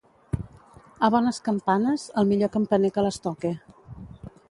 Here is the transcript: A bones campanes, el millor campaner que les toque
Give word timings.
A 1.07 1.09
bones 1.17 1.39
campanes, 1.49 2.07
el 2.23 2.29
millor 2.33 2.53
campaner 2.59 2.93
que 2.97 3.07
les 3.11 3.25
toque 3.29 3.57